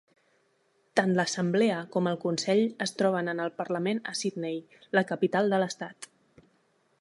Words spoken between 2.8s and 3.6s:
es troben en el